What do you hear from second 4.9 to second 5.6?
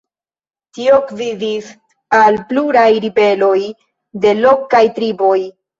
triboj.